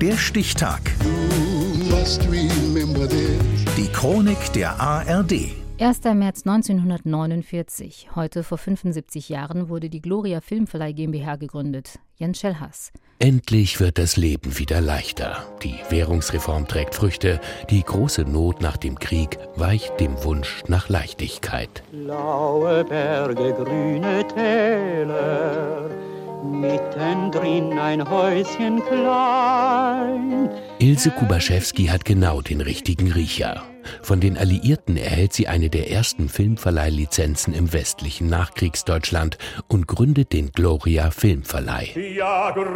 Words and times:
Der 0.00 0.16
Stichtag. 0.16 0.80
Die 3.76 3.88
Chronik 3.88 4.52
der 4.52 4.80
ARD. 4.80 5.32
1. 5.80 6.04
März 6.14 6.46
1949. 6.46 8.10
Heute 8.14 8.44
vor 8.44 8.58
75 8.58 9.28
Jahren 9.28 9.68
wurde 9.68 9.90
die 9.90 10.00
Gloria 10.00 10.40
Filmverleih 10.40 10.92
GmbH 10.92 11.34
gegründet. 11.34 11.98
Jens 12.16 12.38
Schellhaas. 12.38 12.92
Endlich 13.18 13.80
wird 13.80 13.98
das 13.98 14.16
Leben 14.16 14.56
wieder 14.56 14.80
leichter. 14.80 15.44
Die 15.64 15.74
Währungsreform 15.88 16.68
trägt 16.68 16.94
Früchte. 16.94 17.40
Die 17.68 17.82
große 17.82 18.22
Not 18.22 18.60
nach 18.60 18.76
dem 18.76 19.00
Krieg 19.00 19.36
weicht 19.56 19.98
dem 19.98 20.22
Wunsch 20.22 20.62
nach 20.68 20.88
Leichtigkeit. 20.88 21.82
Blaue 21.90 22.84
Berge, 22.84 23.52
grüne 23.52 24.24
Täler 24.28 25.90
mittendrin 26.50 27.78
ein 27.78 28.08
Häuschen 28.08 28.82
klein. 28.84 30.50
Ilse 30.78 31.10
Kubaschewski 31.10 31.86
hat 31.86 32.04
genau 32.04 32.40
den 32.40 32.60
richtigen 32.60 33.12
Riecher. 33.12 33.62
Von 34.02 34.20
den 34.20 34.36
Alliierten 34.36 34.96
erhält 34.96 35.32
sie 35.32 35.48
eine 35.48 35.70
der 35.70 35.90
ersten 35.90 36.28
Filmverleihlizenzen 36.28 37.54
im 37.54 37.72
westlichen 37.72 38.28
Nachkriegsdeutschland 38.28 39.38
und 39.66 39.86
gründet 39.88 40.32
den 40.32 40.52
Gloria 40.52 41.10
Filmverleih. 41.10 41.94
Ja, 42.16 42.50
grün 42.50 42.68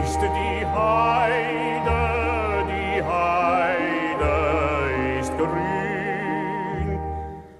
ist 0.00 0.18
die 0.20 0.66
Heide, 0.66 2.09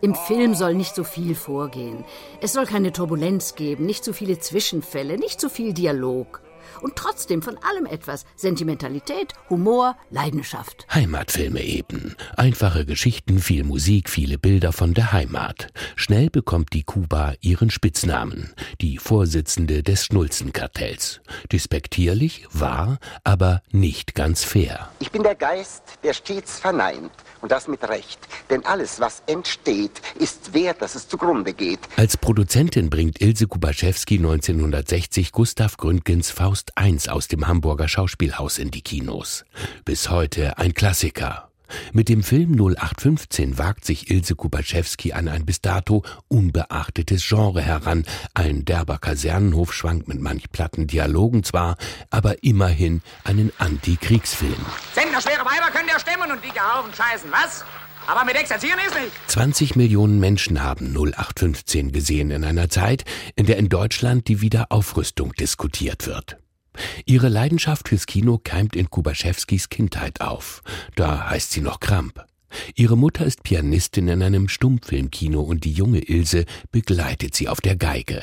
Im 0.00 0.14
Film 0.14 0.54
soll 0.54 0.74
nicht 0.74 0.94
so 0.94 1.02
viel 1.02 1.34
vorgehen. 1.34 2.04
Es 2.40 2.52
soll 2.52 2.66
keine 2.66 2.92
Turbulenz 2.92 3.56
geben, 3.56 3.84
nicht 3.84 4.04
zu 4.04 4.12
viele 4.12 4.38
Zwischenfälle, 4.38 5.18
nicht 5.18 5.40
zu 5.40 5.50
viel 5.50 5.72
Dialog. 5.72 6.40
Und 6.80 6.96
trotzdem 6.96 7.42
von 7.42 7.58
allem 7.58 7.86
etwas. 7.86 8.24
Sentimentalität, 8.36 9.32
Humor, 9.50 9.96
Leidenschaft. 10.10 10.86
Heimatfilme 10.92 11.62
eben. 11.62 12.16
Einfache 12.36 12.84
Geschichten, 12.84 13.38
viel 13.38 13.64
Musik, 13.64 14.08
viele 14.08 14.38
Bilder 14.38 14.72
von 14.72 14.94
der 14.94 15.12
Heimat. 15.12 15.68
Schnell 15.96 16.30
bekommt 16.30 16.72
die 16.72 16.82
Kuba 16.82 17.34
ihren 17.40 17.70
Spitznamen. 17.70 18.52
Die 18.80 18.98
Vorsitzende 18.98 19.82
des 19.82 20.04
Schnulzenkartells. 20.04 21.20
Despektierlich, 21.52 22.46
wahr, 22.52 22.98
aber 23.24 23.62
nicht 23.70 24.14
ganz 24.14 24.44
fair. 24.44 24.90
Ich 24.98 25.10
bin 25.10 25.22
der 25.22 25.34
Geist, 25.34 25.82
der 26.02 26.14
stets 26.14 26.58
verneint. 26.58 27.10
Und 27.40 27.52
das 27.52 27.68
mit 27.68 27.84
Recht. 27.88 28.18
Denn 28.50 28.64
alles, 28.66 28.98
was 28.98 29.22
entsteht, 29.26 30.02
ist 30.18 30.54
wert, 30.54 30.82
dass 30.82 30.96
es 30.96 31.06
zugrunde 31.06 31.52
geht. 31.52 31.78
Als 31.96 32.16
Produzentin 32.16 32.90
bringt 32.90 33.20
Ilse 33.20 33.46
Kubaschewski 33.46 34.16
1960 34.16 35.30
Gustav 35.30 35.76
Gründgens 35.76 36.32
Faust 36.32 36.57
I 36.78 36.96
aus 37.08 37.28
dem 37.28 37.46
Hamburger 37.46 37.88
Schauspielhaus 37.88 38.58
in 38.58 38.70
die 38.70 38.82
Kinos. 38.82 39.44
Bis 39.84 40.10
heute 40.10 40.58
ein 40.58 40.74
Klassiker. 40.74 41.48
Mit 41.92 42.08
dem 42.08 42.22
Film 42.22 42.52
0815 42.52 43.58
wagt 43.58 43.84
sich 43.84 44.10
Ilse 44.10 44.34
Kubaschewski 44.34 45.12
an 45.12 45.28
ein 45.28 45.44
bis 45.44 45.60
dato 45.60 46.02
unbeachtetes 46.28 47.26
Genre 47.26 47.60
heran. 47.60 48.04
Ein 48.34 48.64
derber 48.64 48.98
Kasernenhof 48.98 49.72
schwankt 49.72 50.08
mit 50.08 50.20
manch 50.20 50.50
platten 50.50 50.86
Dialogen 50.86 51.44
zwar, 51.44 51.76
aber 52.10 52.42
immerhin 52.42 53.02
einen 53.24 53.52
Antikriegsfilm. 53.58 54.64
Zentnerschwere 54.94 55.44
Weiber 55.44 55.70
können 55.72 55.88
ja 55.88 55.98
stemmen 55.98 56.30
und 56.30 56.42
dicke 56.42 56.60
Haufen 56.60 56.92
scheißen, 56.92 57.30
was? 57.30 57.64
Aber 58.06 58.24
mit 58.24 58.36
Exerzieren 58.36 58.78
ist 58.86 58.94
nicht. 58.94 59.12
20 59.26 59.76
Millionen 59.76 60.18
Menschen 60.18 60.62
haben 60.62 60.94
0815 60.94 61.92
gesehen 61.92 62.30
in 62.30 62.42
einer 62.42 62.70
Zeit, 62.70 63.04
in 63.36 63.44
der 63.44 63.58
in 63.58 63.68
Deutschland 63.68 64.28
die 64.28 64.40
Wiederaufrüstung 64.40 65.34
diskutiert 65.34 66.06
wird. 66.06 66.38
Ihre 67.06 67.28
Leidenschaft 67.28 67.88
fürs 67.88 68.06
Kino 68.06 68.40
keimt 68.42 68.76
in 68.76 68.90
Kubaschewskis 68.90 69.68
Kindheit 69.68 70.20
auf. 70.20 70.62
Da 70.94 71.28
heißt 71.30 71.52
sie 71.52 71.60
noch 71.60 71.80
Kramp. 71.80 72.24
Ihre 72.74 72.96
Mutter 72.96 73.24
ist 73.24 73.42
Pianistin 73.42 74.08
in 74.08 74.22
einem 74.22 74.48
Stummfilmkino 74.48 75.40
und 75.40 75.64
die 75.64 75.72
junge 75.72 76.00
Ilse 76.00 76.44
begleitet 76.70 77.34
sie 77.34 77.48
auf 77.48 77.60
der 77.60 77.76
Geige. 77.76 78.22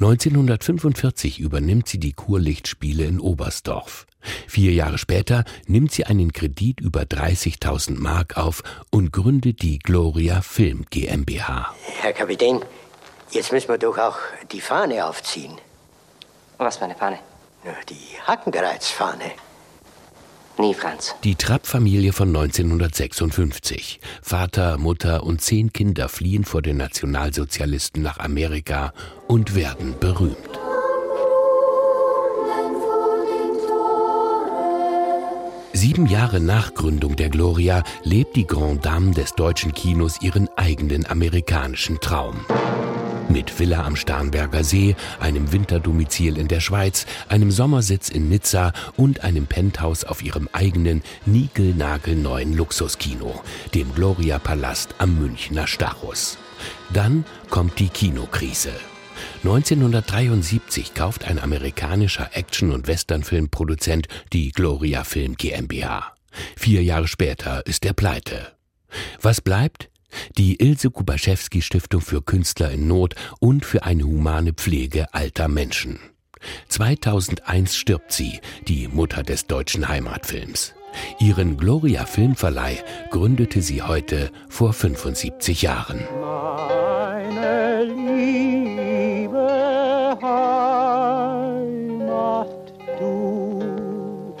1945 0.00 1.40
übernimmt 1.40 1.88
sie 1.88 1.98
die 1.98 2.12
Kurlichtspiele 2.12 3.04
in 3.04 3.20
Oberstdorf. 3.20 4.06
Vier 4.46 4.72
Jahre 4.72 4.98
später 4.98 5.44
nimmt 5.66 5.92
sie 5.92 6.04
einen 6.04 6.32
Kredit 6.32 6.80
über 6.80 7.02
30.000 7.02 7.98
Mark 7.98 8.36
auf 8.36 8.62
und 8.90 9.12
gründet 9.12 9.62
die 9.62 9.78
Gloria 9.78 10.42
Film 10.42 10.84
GmbH. 10.90 11.74
Herr 12.00 12.12
Kapitän, 12.12 12.60
jetzt 13.30 13.52
müssen 13.52 13.68
wir 13.68 13.78
doch 13.78 13.98
auch 13.98 14.16
die 14.50 14.60
Fahne 14.60 15.04
aufziehen. 15.04 15.52
Was 16.56 16.78
für 16.78 16.84
eine 16.84 16.94
Fahne? 16.94 17.18
Die 17.88 18.20
Hakenkreuzfahne. 18.26 19.32
Nie, 20.58 20.74
Franz. 20.74 21.14
Die 21.22 21.36
Trapp-Familie 21.36 22.12
von 22.12 22.28
1956. 22.28 24.00
Vater, 24.22 24.76
Mutter 24.78 25.22
und 25.22 25.40
zehn 25.40 25.72
Kinder 25.72 26.08
fliehen 26.08 26.44
vor 26.44 26.62
den 26.62 26.78
Nationalsozialisten 26.78 28.02
nach 28.02 28.18
Amerika 28.18 28.92
und 29.28 29.54
werden 29.54 29.94
berühmt. 30.00 30.36
Sieben 35.72 36.06
Jahre 36.06 36.40
nach 36.40 36.74
Gründung 36.74 37.14
der 37.14 37.28
Gloria 37.28 37.84
lebt 38.02 38.34
die 38.34 38.48
Grand 38.48 38.84
Dame 38.84 39.12
des 39.12 39.34
deutschen 39.34 39.72
Kinos 39.72 40.20
ihren 40.20 40.48
eigenen 40.56 41.06
amerikanischen 41.06 42.00
Traum. 42.00 42.44
Mit 43.28 43.58
Villa 43.58 43.84
am 43.84 43.94
Starnberger 43.94 44.64
See, 44.64 44.96
einem 45.20 45.52
Winterdomizil 45.52 46.38
in 46.38 46.48
der 46.48 46.60
Schweiz, 46.60 47.04
einem 47.28 47.50
Sommersitz 47.50 48.08
in 48.08 48.30
Nizza 48.30 48.72
und 48.96 49.22
einem 49.22 49.46
Penthouse 49.46 50.04
auf 50.04 50.22
ihrem 50.22 50.48
eigenen 50.52 51.02
niegelnagelneuen 51.26 52.54
Luxuskino, 52.54 53.42
dem 53.74 53.94
Gloria 53.94 54.38
Palast 54.38 54.94
am 54.96 55.18
Münchner 55.18 55.66
Stachus. 55.66 56.38
Dann 56.92 57.26
kommt 57.50 57.78
die 57.78 57.90
Kinokrise. 57.90 58.72
1973 59.44 60.94
kauft 60.94 61.24
ein 61.26 61.38
amerikanischer 61.38 62.30
Action- 62.32 62.72
und 62.72 62.86
Westernfilmproduzent 62.86 64.08
die 64.32 64.52
Gloria 64.52 65.04
Film 65.04 65.36
GmbH. 65.36 66.14
Vier 66.56 66.82
Jahre 66.82 67.08
später 67.08 67.66
ist 67.66 67.84
er 67.84 67.92
pleite. 67.92 68.52
Was 69.20 69.42
bleibt? 69.42 69.90
Die 70.36 70.56
Ilse 70.62 70.90
Kubaschewski 70.90 71.62
Stiftung 71.62 72.00
für 72.00 72.22
Künstler 72.22 72.70
in 72.70 72.86
Not 72.86 73.14
und 73.40 73.64
für 73.64 73.82
eine 73.84 74.04
humane 74.04 74.52
Pflege 74.52 75.12
alter 75.12 75.48
Menschen. 75.48 75.98
2001 76.68 77.76
stirbt 77.76 78.12
sie, 78.12 78.40
die 78.66 78.88
Mutter 78.88 79.22
des 79.22 79.46
deutschen 79.46 79.88
Heimatfilms. 79.88 80.74
Ihren 81.18 81.56
Gloria 81.56 82.06
Filmverleih 82.06 82.82
gründete 83.10 83.62
sie 83.62 83.82
heute 83.82 84.30
vor 84.48 84.72
75 84.72 85.62
Jahren. 85.62 86.00
Meine 86.20 87.84
liebe 87.84 89.38
Heimat, 90.22 91.28
du. 92.98 94.34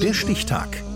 Der 0.00 0.14
Stichtag. 0.14 0.82